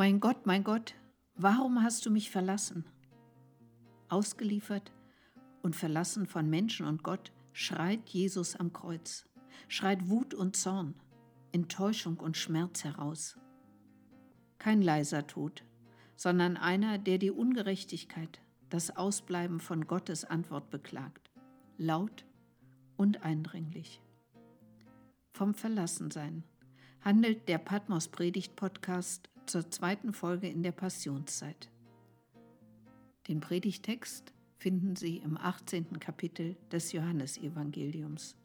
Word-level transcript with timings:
Mein 0.00 0.18
Gott, 0.18 0.46
mein 0.46 0.64
Gott, 0.64 0.94
warum 1.34 1.82
hast 1.82 2.06
du 2.06 2.10
mich 2.10 2.30
verlassen? 2.30 2.86
Ausgeliefert 4.08 4.92
und 5.60 5.76
verlassen 5.76 6.24
von 6.24 6.48
Menschen 6.48 6.86
und 6.86 7.02
Gott 7.02 7.32
schreit 7.52 8.08
Jesus 8.08 8.56
am 8.56 8.72
Kreuz, 8.72 9.28
schreit 9.68 10.08
Wut 10.08 10.32
und 10.32 10.56
Zorn, 10.56 10.94
Enttäuschung 11.52 12.16
und 12.16 12.38
Schmerz 12.38 12.82
heraus. 12.82 13.36
Kein 14.56 14.80
leiser 14.80 15.26
Tod, 15.26 15.66
sondern 16.16 16.56
einer, 16.56 16.96
der 16.96 17.18
die 17.18 17.30
Ungerechtigkeit, 17.30 18.40
das 18.70 18.96
Ausbleiben 18.96 19.60
von 19.60 19.86
Gottes 19.86 20.24
Antwort 20.24 20.70
beklagt, 20.70 21.30
laut 21.76 22.24
und 22.96 23.22
eindringlich. 23.22 24.00
Vom 25.34 25.52
Verlassensein 25.52 26.44
handelt 27.02 27.50
der 27.50 27.58
Patmos 27.58 28.08
Predigt 28.08 28.56
Podcast 28.56 29.28
zur 29.50 29.68
zweiten 29.68 30.12
Folge 30.12 30.48
in 30.48 30.62
der 30.62 30.70
Passionszeit. 30.70 31.68
Den 33.26 33.40
Predigtext 33.40 34.32
finden 34.58 34.94
Sie 34.94 35.16
im 35.16 35.36
18. 35.36 35.98
Kapitel 35.98 36.56
des 36.70 36.92
Johannesevangeliums. 36.92 38.36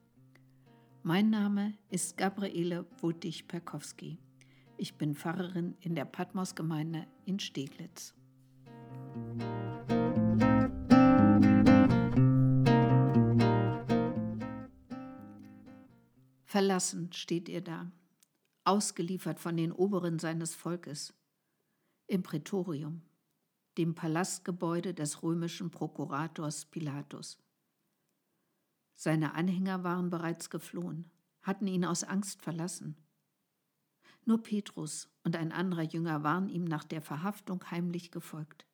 Mein 1.03 1.29
Name 1.29 1.75
ist 1.89 2.17
Gabriele 2.17 2.87
Wuttich-Perkowski. 3.01 4.17
Ich 4.77 4.95
bin 4.95 5.13
Pfarrerin 5.13 5.75
in 5.79 5.93
der 5.93 6.05
Patmos-Gemeinde 6.05 7.05
in 7.25 7.37
Steglitz. 7.37 8.15
Verlassen 16.45 17.13
steht 17.13 17.47
ihr 17.47 17.61
da, 17.61 17.91
ausgeliefert 18.65 19.39
von 19.39 19.55
den 19.55 19.71
Oberen 19.71 20.19
seines 20.19 20.55
Volkes, 20.55 21.13
im 22.07 22.23
Prätorium, 22.23 23.01
dem 23.77 23.95
Palastgebäude 23.95 24.93
des 24.93 25.23
römischen 25.23 25.71
Prokurators 25.71 26.65
Pilatus. 26.65 27.37
Seine 28.95 29.33
Anhänger 29.33 29.83
waren 29.83 30.09
bereits 30.09 30.49
geflohen, 30.49 31.11
hatten 31.41 31.67
ihn 31.67 31.85
aus 31.85 32.03
Angst 32.03 32.41
verlassen. 32.41 32.95
Nur 34.25 34.41
Petrus 34.41 35.09
und 35.23 35.35
ein 35.35 35.51
anderer 35.51 35.83
Jünger 35.83 36.23
waren 36.23 36.49
ihm 36.49 36.63
nach 36.63 36.83
der 36.83 37.01
Verhaftung 37.01 37.63
heimlich 37.69 38.11
gefolgt. 38.11 38.65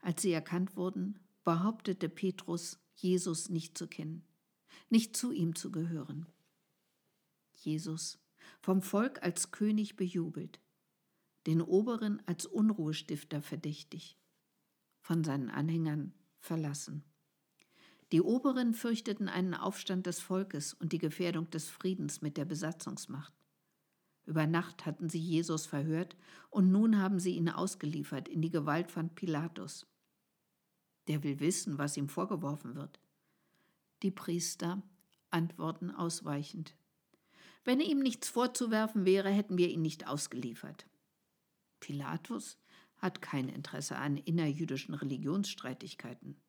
Als 0.00 0.22
sie 0.22 0.32
erkannt 0.32 0.76
wurden, 0.76 1.18
behauptete 1.44 2.08
Petrus, 2.08 2.78
Jesus 2.94 3.48
nicht 3.48 3.78
zu 3.78 3.86
kennen, 3.86 4.26
nicht 4.90 5.16
zu 5.16 5.32
ihm 5.32 5.54
zu 5.54 5.70
gehören. 5.70 6.26
Jesus, 7.54 8.18
vom 8.60 8.82
Volk 8.82 9.22
als 9.22 9.50
König 9.50 9.96
bejubelt, 9.96 10.60
den 11.46 11.62
Oberen 11.62 12.22
als 12.26 12.46
Unruhestifter 12.46 13.42
verdächtig, 13.42 14.18
von 15.00 15.24
seinen 15.24 15.50
Anhängern 15.50 16.12
verlassen. 16.40 17.04
Die 18.12 18.22
Oberen 18.22 18.72
fürchteten 18.72 19.28
einen 19.28 19.54
Aufstand 19.54 20.06
des 20.06 20.20
Volkes 20.20 20.72
und 20.72 20.92
die 20.92 20.98
Gefährdung 20.98 21.50
des 21.50 21.68
Friedens 21.68 22.22
mit 22.22 22.38
der 22.38 22.46
Besatzungsmacht. 22.46 23.34
Über 24.24 24.46
Nacht 24.46 24.86
hatten 24.86 25.08
sie 25.08 25.18
Jesus 25.18 25.66
verhört 25.66 26.16
und 26.50 26.70
nun 26.70 26.98
haben 26.98 27.18
sie 27.18 27.36
ihn 27.36 27.48
ausgeliefert 27.48 28.28
in 28.28 28.40
die 28.40 28.50
Gewalt 28.50 28.90
von 28.90 29.14
Pilatus. 29.14 29.86
Der 31.06 31.22
will 31.22 31.40
wissen, 31.40 31.78
was 31.78 31.96
ihm 31.96 32.08
vorgeworfen 32.08 32.74
wird. 32.74 33.00
Die 34.02 34.10
Priester 34.10 34.82
antworten 35.30 35.90
ausweichend. 35.90 36.76
Wenn 37.64 37.80
ihm 37.80 37.98
nichts 37.98 38.28
vorzuwerfen 38.28 39.04
wäre, 39.04 39.30
hätten 39.30 39.58
wir 39.58 39.68
ihn 39.68 39.82
nicht 39.82 40.06
ausgeliefert. 40.06 40.86
Pilatus 41.80 42.58
hat 42.96 43.22
kein 43.22 43.48
Interesse 43.48 43.96
an 43.96 44.16
innerjüdischen 44.16 44.94
Religionsstreitigkeiten. 44.94 46.40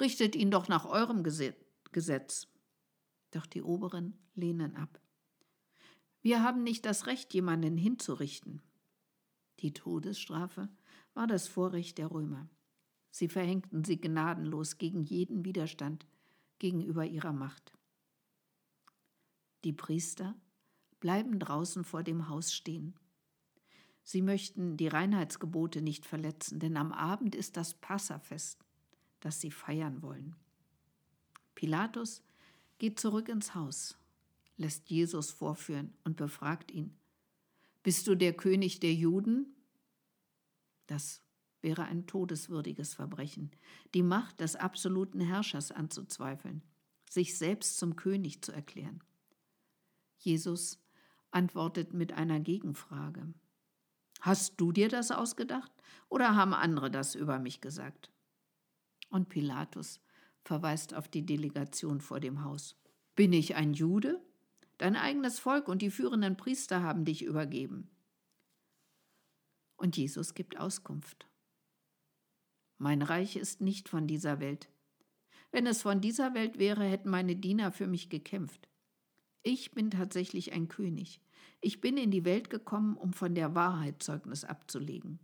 Richtet 0.00 0.36
ihn 0.36 0.50
doch 0.50 0.68
nach 0.68 0.84
eurem 0.84 1.22
Gesetz. 1.22 2.48
Doch 3.30 3.46
die 3.46 3.62
Oberen 3.62 4.18
lehnen 4.34 4.76
ab. 4.76 5.00
Wir 6.20 6.42
haben 6.42 6.62
nicht 6.62 6.84
das 6.84 7.06
Recht, 7.06 7.32
jemanden 7.34 7.76
hinzurichten. 7.76 8.62
Die 9.60 9.72
Todesstrafe 9.72 10.68
war 11.14 11.26
das 11.26 11.48
Vorrecht 11.48 11.98
der 11.98 12.10
Römer. 12.10 12.48
Sie 13.10 13.28
verhängten 13.28 13.84
sie 13.84 14.00
gnadenlos 14.00 14.78
gegen 14.78 15.02
jeden 15.02 15.44
Widerstand 15.44 16.06
gegenüber 16.58 17.04
ihrer 17.04 17.32
Macht. 17.32 17.72
Die 19.64 19.72
Priester 19.72 20.36
bleiben 21.00 21.38
draußen 21.38 21.84
vor 21.84 22.02
dem 22.02 22.28
Haus 22.28 22.52
stehen. 22.52 22.94
Sie 24.02 24.22
möchten 24.22 24.76
die 24.76 24.88
Reinheitsgebote 24.88 25.82
nicht 25.82 26.06
verletzen, 26.06 26.60
denn 26.60 26.76
am 26.76 26.92
Abend 26.92 27.34
ist 27.34 27.56
das 27.56 27.74
Passafest, 27.74 28.64
das 29.20 29.40
sie 29.40 29.50
feiern 29.50 30.02
wollen. 30.02 30.34
Pilatus 31.54 32.22
geht 32.78 32.98
zurück 32.98 33.28
ins 33.28 33.54
Haus, 33.54 33.98
lässt 34.56 34.88
Jesus 34.90 35.30
vorführen 35.30 35.92
und 36.04 36.16
befragt 36.16 36.70
ihn: 36.70 36.96
Bist 37.82 38.06
du 38.06 38.14
der 38.14 38.32
König 38.32 38.80
der 38.80 38.94
Juden? 38.94 39.54
Das 40.86 41.22
wäre 41.60 41.84
ein 41.84 42.06
todeswürdiges 42.06 42.94
Verbrechen, 42.94 43.50
die 43.94 44.02
Macht 44.02 44.40
des 44.40 44.56
absoluten 44.56 45.20
Herrschers 45.20 45.70
anzuzweifeln, 45.70 46.62
sich 47.10 47.36
selbst 47.36 47.78
zum 47.78 47.96
König 47.96 48.42
zu 48.42 48.52
erklären. 48.52 49.02
Jesus 50.18 50.80
antwortet 51.30 51.92
mit 51.92 52.12
einer 52.12 52.40
Gegenfrage. 52.40 53.34
Hast 54.20 54.60
du 54.60 54.72
dir 54.72 54.88
das 54.88 55.10
ausgedacht 55.10 55.72
oder 56.08 56.34
haben 56.34 56.54
andere 56.54 56.90
das 56.90 57.14
über 57.14 57.38
mich 57.38 57.60
gesagt? 57.60 58.10
Und 59.10 59.28
Pilatus 59.28 60.00
verweist 60.44 60.94
auf 60.94 61.08
die 61.08 61.24
Delegation 61.24 62.00
vor 62.00 62.20
dem 62.20 62.44
Haus. 62.44 62.76
Bin 63.14 63.32
ich 63.32 63.54
ein 63.54 63.74
Jude? 63.74 64.20
Dein 64.78 64.96
eigenes 64.96 65.38
Volk 65.38 65.68
und 65.68 65.82
die 65.82 65.90
führenden 65.90 66.36
Priester 66.36 66.82
haben 66.82 67.04
dich 67.04 67.22
übergeben. 67.24 67.90
Und 69.76 69.96
Jesus 69.96 70.34
gibt 70.34 70.58
Auskunft. 70.58 71.28
Mein 72.78 73.02
Reich 73.02 73.36
ist 73.36 73.60
nicht 73.60 73.88
von 73.88 74.06
dieser 74.06 74.40
Welt. 74.40 74.68
Wenn 75.50 75.66
es 75.66 75.82
von 75.82 76.00
dieser 76.00 76.34
Welt 76.34 76.58
wäre, 76.58 76.84
hätten 76.84 77.10
meine 77.10 77.34
Diener 77.36 77.72
für 77.72 77.86
mich 77.86 78.08
gekämpft. 78.08 78.68
Ich 79.42 79.70
bin 79.72 79.90
tatsächlich 79.90 80.52
ein 80.52 80.68
König. 80.68 81.20
Ich 81.60 81.80
bin 81.80 81.96
in 81.96 82.10
die 82.10 82.24
Welt 82.24 82.50
gekommen, 82.50 82.96
um 82.96 83.12
von 83.12 83.34
der 83.34 83.54
Wahrheit 83.54 84.02
Zeugnis 84.02 84.44
abzulegen. 84.44 85.18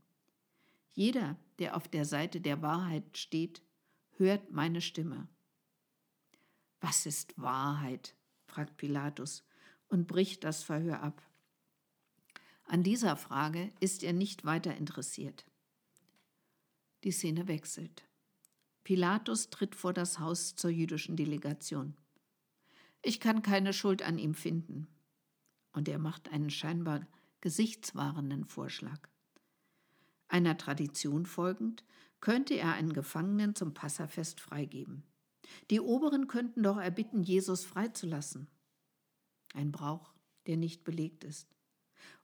Jeder, 0.93 1.37
der 1.59 1.77
auf 1.77 1.89
der 1.89 2.05
Seite 2.05 2.41
der 2.41 2.63
Wahrheit 2.63 3.19
steht, 3.19 3.63
hört 4.17 4.53
meine 4.53 4.81
Stimme. 4.81 5.29
Was 6.81 7.07
ist 7.07 7.35
Wahrheit? 7.41 8.15
fragt 8.47 8.77
Pilatus 8.77 9.45
und 9.89 10.07
bricht 10.07 10.45
das 10.45 10.63
Verhör 10.63 11.03
ab. 11.03 11.23
An 12.65 12.83
dieser 12.83 13.17
Frage 13.17 13.73
ist 13.81 14.03
er 14.03 14.13
nicht 14.13 14.45
weiter 14.45 14.77
interessiert. 14.77 15.45
Die 17.03 17.11
Szene 17.11 17.49
wechselt. 17.49 18.05
Pilatus 18.85 19.51
tritt 19.51 19.75
vor 19.75 19.93
das 19.93 20.19
Haus 20.19 20.55
zur 20.57 20.71
jüdischen 20.71 21.17
Delegation. 21.17 21.97
Ich 23.07 23.21
kann 23.21 23.43
keine 23.43 23.75
Schuld 23.75 24.03
an 24.03 24.17
ihm 24.17 24.33
finden. 24.35 24.89
Und 25.73 25.89
er 25.91 25.99
macht 25.99 26.31
einen 26.31 26.49
scheinbar 26.49 27.07
gesichtswahrenden 27.43 28.47
Vorschlag. 28.47 29.11
Einer 30.29 30.57
Tradition 30.57 31.27
folgend 31.27 31.85
könnte 32.21 32.55
er 32.55 32.73
einen 32.73 32.95
Gefangenen 32.95 33.55
zum 33.55 33.75
Passafest 33.75 34.41
freigeben. 34.41 35.05
Die 35.71 35.81
Oberen 35.81 36.29
könnten 36.29 36.63
doch 36.63 36.79
erbitten, 36.79 37.23
Jesus 37.23 37.67
freizulassen. 37.67 38.49
Ein 39.53 39.71
Brauch, 39.71 40.15
der 40.47 40.57
nicht 40.57 40.83
belegt 40.83 41.25
ist. 41.25 41.55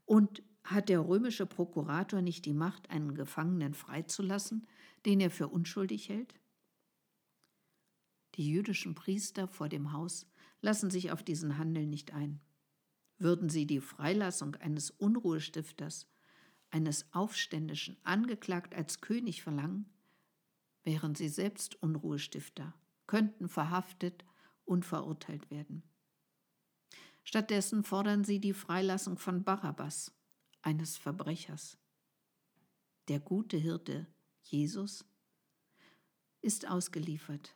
Und 0.06 0.42
hat 0.64 0.88
der 0.88 1.06
römische 1.06 1.44
Prokurator 1.44 2.22
nicht 2.22 2.46
die 2.46 2.54
Macht, 2.54 2.88
einen 2.88 3.14
Gefangenen 3.14 3.74
freizulassen, 3.74 4.66
den 5.04 5.20
er 5.20 5.30
für 5.30 5.48
unschuldig 5.48 6.08
hält? 6.08 6.34
Die 8.36 8.50
jüdischen 8.50 8.94
Priester 8.94 9.46
vor 9.46 9.68
dem 9.68 9.92
Haus 9.92 10.29
lassen 10.60 10.90
sich 10.90 11.10
auf 11.10 11.22
diesen 11.22 11.58
Handel 11.58 11.86
nicht 11.86 12.12
ein. 12.12 12.40
Würden 13.18 13.48
sie 13.48 13.66
die 13.66 13.80
Freilassung 13.80 14.56
eines 14.56 14.90
Unruhestifters, 14.90 16.06
eines 16.70 17.12
Aufständischen, 17.12 17.98
angeklagt 18.04 18.74
als 18.74 19.00
König 19.00 19.42
verlangen, 19.42 19.92
wären 20.82 21.14
sie 21.14 21.28
selbst 21.28 21.82
Unruhestifter, 21.82 22.74
könnten 23.06 23.48
verhaftet 23.48 24.24
und 24.64 24.84
verurteilt 24.84 25.50
werden. 25.50 25.82
Stattdessen 27.24 27.84
fordern 27.84 28.24
sie 28.24 28.40
die 28.40 28.54
Freilassung 28.54 29.18
von 29.18 29.44
Barabbas, 29.44 30.12
eines 30.62 30.96
Verbrechers. 30.96 31.78
Der 33.08 33.20
gute 33.20 33.56
Hirte 33.56 34.06
Jesus 34.42 35.04
ist 36.42 36.68
ausgeliefert 36.68 37.54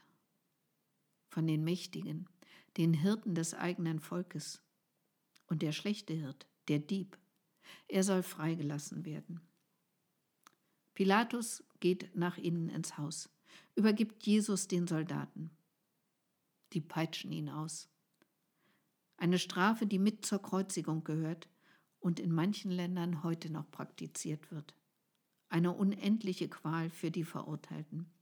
von 1.28 1.46
den 1.46 1.64
Mächtigen, 1.64 2.28
den 2.76 2.94
Hirten 2.94 3.34
des 3.34 3.54
eigenen 3.54 4.00
Volkes. 4.00 4.62
Und 5.46 5.62
der 5.62 5.72
schlechte 5.72 6.14
Hirt, 6.14 6.46
der 6.68 6.78
Dieb, 6.78 7.18
Er 7.88 8.02
soll 8.02 8.22
freigelassen 8.22 9.04
werden. 9.04 9.40
Pilatus 10.94 11.64
geht 11.80 12.14
nach 12.14 12.36
ihnen 12.38 12.68
ins 12.68 12.98
Haus, 12.98 13.30
übergibt 13.74 14.24
Jesus 14.26 14.68
den 14.68 14.86
Soldaten. 14.86 15.50
Die 16.72 16.80
peitschen 16.80 17.32
ihn 17.32 17.48
aus. 17.48 17.88
Eine 19.16 19.38
Strafe, 19.38 19.86
die 19.86 19.98
mit 19.98 20.24
zur 20.26 20.42
Kreuzigung 20.42 21.04
gehört 21.04 21.48
und 22.00 22.20
in 22.20 22.32
manchen 22.32 22.70
Ländern 22.70 23.22
heute 23.22 23.50
noch 23.50 23.70
praktiziert 23.70 24.50
wird. 24.50 24.74
Eine 25.48 25.72
unendliche 25.72 26.48
Qual 26.48 26.90
für 26.90 27.10
die 27.10 27.24
Verurteilten. 27.24 28.12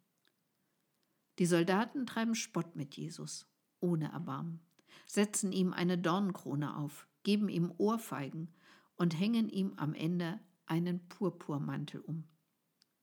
Die 1.39 1.47
Soldaten 1.47 2.07
treiben 2.07 2.35
Spott 2.35 2.77
mit 2.77 2.95
Jesus, 2.95 3.47
ohne 3.83 4.11
Erbarmen, 4.13 4.61
setzen 5.07 5.53
ihm 5.53 5.73
eine 5.73 5.99
Dornenkrone 5.99 6.77
auf, 6.77 7.07
geben 7.23 7.49
ihm 7.49 7.73
Ohrfeigen 7.77 8.49
und 8.97 9.19
hängen 9.19 9.49
ihm 9.49 9.75
am 9.77 9.95
Ende 9.95 10.41
einen 10.67 11.07
Purpurmantel 11.09 12.01
um, 12.01 12.25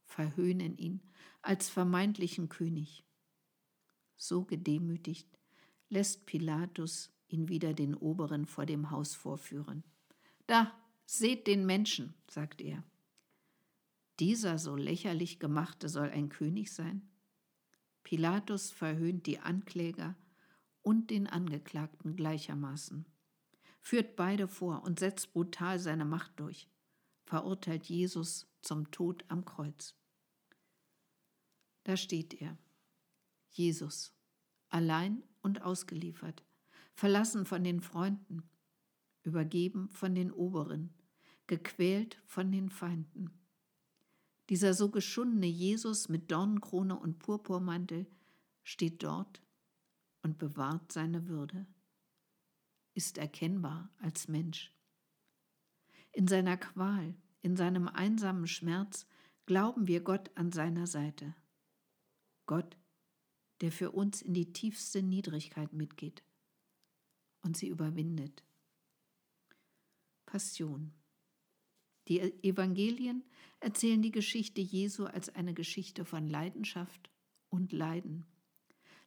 verhöhnen 0.06 0.78
ihn 0.78 1.02
als 1.42 1.70
vermeintlichen 1.70 2.50
König. 2.50 3.04
So 4.16 4.44
gedemütigt 4.44 5.28
lässt 5.90 6.26
Pilatus 6.26 7.12
ihn 7.28 7.48
wieder 7.48 7.74
den 7.74 7.96
Oberen 7.96 8.46
vor 8.46 8.66
dem 8.66 8.92
Haus 8.92 9.16
vorführen. 9.16 9.84
Da, 10.48 10.74
seht 11.06 11.48
den 11.48 11.66
Menschen, 11.66 12.14
sagt 12.30 12.62
er. 12.62 12.84
Dieser 14.20 14.58
so 14.58 14.76
lächerlich 14.76 15.40
gemachte 15.40 15.90
soll 15.90 16.10
ein 16.10 16.30
König 16.30 16.74
sein? 16.74 17.08
Pilatus 18.04 18.72
verhöhnt 18.72 19.26
die 19.26 19.40
Ankläger 19.40 20.16
und 20.90 21.12
den 21.12 21.28
Angeklagten 21.28 22.16
gleichermaßen, 22.16 23.06
führt 23.80 24.16
beide 24.16 24.48
vor 24.48 24.82
und 24.82 24.98
setzt 24.98 25.34
brutal 25.34 25.78
seine 25.78 26.04
Macht 26.04 26.40
durch, 26.40 26.68
verurteilt 27.26 27.86
Jesus 27.86 28.48
zum 28.64 28.90
Tod 28.90 29.24
am 29.28 29.46
Kreuz. 29.46 29.94
Da 31.84 31.96
steht 31.96 32.42
er, 32.42 32.58
Jesus, 33.52 34.16
allein 34.70 35.22
und 35.44 35.62
ausgeliefert, 35.62 36.44
verlassen 36.96 37.46
von 37.46 37.64
den 37.64 37.82
Freunden, 37.82 38.50
übergeben 39.22 39.90
von 39.92 40.16
den 40.16 40.32
Oberen, 40.32 40.92
gequält 41.46 42.20
von 42.26 42.52
den 42.52 42.72
Feinden. 42.72 43.30
Dieser 44.50 44.74
so 44.74 44.90
geschundene 44.90 45.46
Jesus 45.46 46.10
mit 46.10 46.32
Dornenkrone 46.32 46.98
und 46.98 47.20
Purpurmantel 47.20 48.08
steht 48.64 49.04
dort 49.04 49.44
und 50.22 50.38
bewahrt 50.38 50.92
seine 50.92 51.28
Würde, 51.28 51.66
ist 52.94 53.18
erkennbar 53.18 53.90
als 54.00 54.28
Mensch. 54.28 54.74
In 56.12 56.28
seiner 56.28 56.58
Qual, 56.58 57.16
in 57.42 57.56
seinem 57.56 57.88
einsamen 57.88 58.48
Schmerz 58.48 59.08
glauben 59.46 59.88
wir 59.88 60.02
Gott 60.02 60.32
an 60.36 60.52
seiner 60.52 60.88
Seite. 60.88 61.36
Gott, 62.46 62.78
der 63.62 63.72
für 63.72 63.92
uns 63.92 64.22
in 64.22 64.34
die 64.34 64.54
tiefste 64.54 65.02
Niedrigkeit 65.02 65.74
mitgeht 65.74 66.24
und 67.42 67.58
sie 67.58 67.68
überwindet. 67.68 68.44
Passion. 70.26 70.94
Die 72.08 72.20
Evangelien 72.44 73.24
erzählen 73.60 74.02
die 74.02 74.12
Geschichte 74.12 74.62
Jesu 74.62 75.06
als 75.06 75.30
eine 75.30 75.54
Geschichte 75.54 76.06
von 76.06 76.28
Leidenschaft 76.28 77.10
und 77.50 77.72
Leiden. 77.72 78.26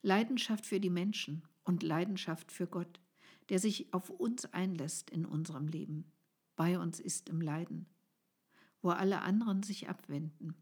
Leidenschaft 0.02 0.66
für 0.66 0.80
die 0.80 0.90
Menschen 0.90 1.42
und 1.64 1.82
Leidenschaft 1.82 2.50
für 2.50 2.66
Gott, 2.66 3.00
der 3.48 3.58
sich 3.58 3.92
auf 3.94 4.10
uns 4.10 4.44
einlässt 4.46 5.10
in 5.10 5.24
unserem 5.24 5.68
Leben, 5.68 6.10
bei 6.56 6.78
uns 6.78 7.00
ist 7.00 7.28
im 7.28 7.40
Leiden, 7.40 7.86
wo 8.82 8.90
alle 8.90 9.22
anderen 9.22 9.62
sich 9.62 9.88
abwenden, 9.88 10.54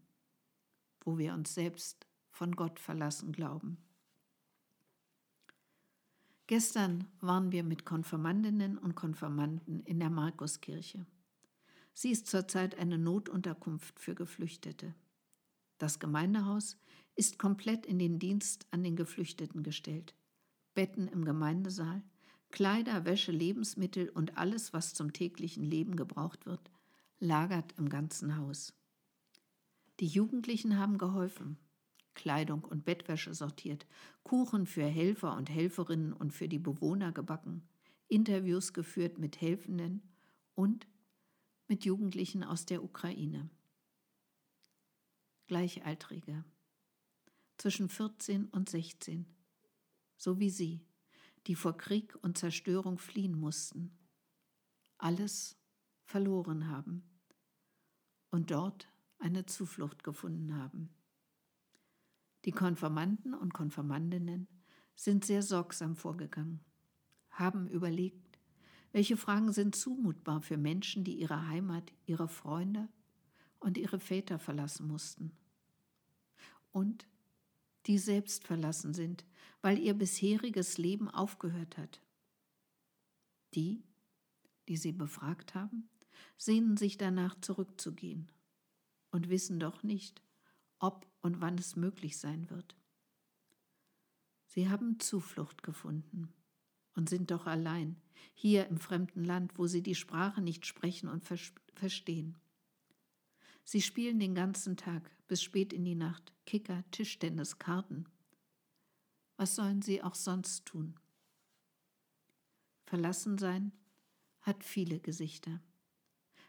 wo 1.01 1.17
wir 1.17 1.33
uns 1.33 1.53
selbst 1.53 2.07
von 2.29 2.55
Gott 2.55 2.79
verlassen 2.79 3.31
glauben. 3.31 3.77
Gestern 6.47 7.07
waren 7.19 7.51
wir 7.51 7.63
mit 7.63 7.85
Konfirmandinnen 7.85 8.77
und 8.77 8.95
Konfirmanden 8.95 9.81
in 9.85 9.99
der 9.99 10.09
Markuskirche. 10.09 11.05
Sie 11.93 12.11
ist 12.11 12.27
zurzeit 12.27 12.77
eine 12.77 12.97
Notunterkunft 12.97 13.99
für 13.99 14.15
Geflüchtete. 14.15 14.93
Das 15.77 15.99
Gemeindehaus 15.99 16.77
ist 17.15 17.39
komplett 17.39 17.85
in 17.85 17.99
den 17.99 18.19
Dienst 18.19 18.67
an 18.71 18.83
den 18.83 18.95
Geflüchteten 18.95 19.63
gestellt. 19.63 20.15
Betten 20.73 21.07
im 21.07 21.25
Gemeindesaal, 21.25 22.03
Kleider, 22.49 23.05
Wäsche, 23.05 23.31
Lebensmittel 23.31 24.09
und 24.09 24.37
alles, 24.37 24.73
was 24.73 24.93
zum 24.93 25.13
täglichen 25.13 25.63
Leben 25.63 25.95
gebraucht 25.95 26.45
wird, 26.45 26.71
lagert 27.19 27.73
im 27.77 27.89
ganzen 27.89 28.37
Haus. 28.37 28.73
Die 29.99 30.07
Jugendlichen 30.07 30.77
haben 30.77 30.97
geholfen, 30.97 31.57
Kleidung 32.13 32.63
und 32.63 32.85
Bettwäsche 32.85 33.33
sortiert, 33.33 33.85
Kuchen 34.23 34.65
für 34.65 34.85
Helfer 34.85 35.35
und 35.37 35.49
Helferinnen 35.49 36.13
und 36.13 36.31
für 36.31 36.47
die 36.47 36.59
Bewohner 36.59 37.11
gebacken, 37.11 37.67
Interviews 38.07 38.73
geführt 38.73 39.17
mit 39.17 39.39
Helfenden 39.39 40.01
und 40.55 40.87
mit 41.67 41.85
Jugendlichen 41.85 42.43
aus 42.43 42.65
der 42.65 42.83
Ukraine. 42.83 43.49
Gleichaltrige, 45.47 46.43
zwischen 47.61 47.89
14 47.89 48.45
und 48.45 48.69
16, 48.69 49.27
so 50.17 50.39
wie 50.39 50.49
sie, 50.49 50.81
die 51.45 51.53
vor 51.53 51.77
Krieg 51.77 52.17
und 52.23 52.35
Zerstörung 52.35 52.97
fliehen 52.97 53.39
mussten, 53.39 53.95
alles 54.97 55.55
verloren 56.03 56.69
haben 56.69 57.03
und 58.31 58.49
dort 58.49 58.91
eine 59.19 59.45
Zuflucht 59.45 60.03
gefunden 60.03 60.55
haben. 60.55 60.89
Die 62.45 62.51
Konfirmanden 62.51 63.35
und 63.35 63.53
Konfirmandinnen 63.53 64.47
sind 64.95 65.23
sehr 65.23 65.43
sorgsam 65.43 65.95
vorgegangen, 65.95 66.61
haben 67.29 67.67
überlegt, 67.67 68.39
welche 68.91 69.17
Fragen 69.17 69.53
sind 69.53 69.75
zumutbar 69.75 70.41
für 70.41 70.57
Menschen, 70.57 71.03
die 71.03 71.19
ihre 71.19 71.47
Heimat, 71.47 71.93
ihre 72.07 72.27
Freunde 72.27 72.89
und 73.59 73.77
ihre 73.77 73.99
Väter 73.99 74.39
verlassen 74.39 74.87
mussten. 74.87 75.37
Und 76.71 77.05
die 77.87 77.97
selbst 77.97 78.45
verlassen 78.45 78.93
sind, 78.93 79.25
weil 79.61 79.79
ihr 79.79 79.93
bisheriges 79.93 80.77
Leben 80.77 81.09
aufgehört 81.09 81.77
hat. 81.77 82.01
Die, 83.53 83.83
die 84.67 84.77
sie 84.77 84.91
befragt 84.91 85.55
haben, 85.55 85.89
sehnen 86.37 86.77
sich 86.77 86.97
danach 86.97 87.39
zurückzugehen 87.41 88.31
und 89.11 89.29
wissen 89.29 89.59
doch 89.59 89.83
nicht, 89.83 90.21
ob 90.79 91.07
und 91.21 91.41
wann 91.41 91.57
es 91.57 91.75
möglich 91.75 92.17
sein 92.17 92.49
wird. 92.49 92.75
Sie 94.47 94.69
haben 94.69 94.99
Zuflucht 94.99 95.63
gefunden 95.63 96.33
und 96.95 97.09
sind 97.09 97.31
doch 97.31 97.45
allein, 97.45 97.95
hier 98.33 98.67
im 98.67 98.77
fremden 98.77 99.23
Land, 99.23 99.57
wo 99.57 99.67
sie 99.67 99.81
die 99.81 99.95
Sprache 99.95 100.41
nicht 100.41 100.65
sprechen 100.65 101.07
und 101.07 101.23
verstehen. 101.23 102.40
Sie 103.63 103.81
spielen 103.81 104.19
den 104.19 104.35
ganzen 104.35 104.77
Tag 104.77 105.11
bis 105.27 105.41
spät 105.41 105.73
in 105.73 105.85
die 105.85 105.95
Nacht 105.95 106.33
Kicker, 106.45 106.83
Tischtennis, 106.91 107.59
Karten. 107.59 108.05
Was 109.37 109.55
sollen 109.55 109.81
sie 109.81 110.03
auch 110.03 110.15
sonst 110.15 110.65
tun? 110.65 110.99
Verlassen 112.85 113.37
sein 113.37 113.71
hat 114.41 114.63
viele 114.63 114.99
Gesichter. 114.99 115.61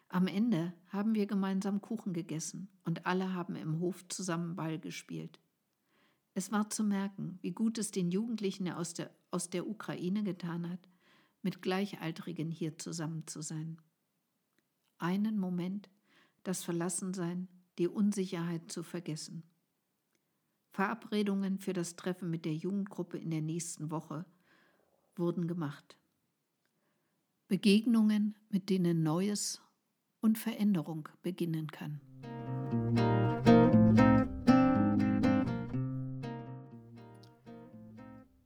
Am 0.09 0.27
Ende 0.27 0.75
haben 0.89 1.15
wir 1.15 1.27
gemeinsam 1.27 1.81
Kuchen 1.81 2.13
gegessen 2.13 2.69
und 2.85 3.07
alle 3.07 3.33
haben 3.33 3.57
im 3.57 3.79
Hof 3.81 4.07
zusammen 4.09 4.57
Ball 4.57 4.79
gespielt. 4.79 5.41
Es 6.35 6.51
war 6.51 6.69
zu 6.71 6.83
merken, 6.83 7.39
wie 7.43 7.53
gut 7.53 7.79
es 7.79 7.91
den 7.91 8.11
Jugendlichen 8.11 8.69
aus 8.71 8.95
der, 8.95 9.11
aus 9.31 9.51
der 9.51 9.67
Ukraine 9.67 10.23
getan 10.23 10.69
hat, 10.69 10.89
mit 11.43 11.63
Gleichaltrigen 11.63 12.51
hier 12.51 12.79
zusammen 12.79 13.27
zu 13.27 13.43
sein. 13.43 13.81
Einen 14.99 15.39
Moment, 15.39 15.91
das 16.43 16.65
Verlassensein, 16.65 17.49
die 17.79 17.89
Unsicherheit 17.89 18.71
zu 18.71 18.83
vergessen. 18.83 19.43
Verabredungen 20.71 21.59
für 21.59 21.73
das 21.73 21.97
Treffen 21.97 22.31
mit 22.31 22.45
der 22.45 22.55
Jugendgruppe 22.55 23.19
in 23.19 23.31
der 23.31 23.43
nächsten 23.43 23.91
Woche 23.91 24.25
wurden 25.17 25.47
gemacht. 25.47 25.97
Begegnungen, 27.49 28.35
mit 28.49 28.71
denen 28.71 29.03
Neues 29.03 29.61
und 30.21 30.39
Veränderung 30.39 31.09
beginnen 31.23 31.67
kann. 31.67 32.01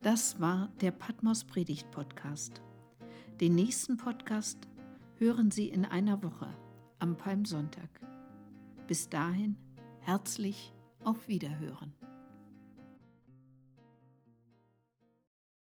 Das 0.00 0.40
war 0.40 0.72
der 0.80 0.90
Patmos 0.90 1.44
Predigt 1.44 1.90
Podcast. 1.90 2.62
Den 3.40 3.54
nächsten 3.54 3.96
Podcast 3.96 4.58
hören 5.16 5.50
Sie 5.50 5.68
in 5.68 5.84
einer 5.84 6.22
Woche 6.22 6.56
am 6.98 7.16
Palmsonntag. 7.16 7.88
Bis 8.86 9.08
dahin 9.08 9.56
herzlich 10.00 10.72
auf 11.04 11.28
Wiederhören. 11.28 11.92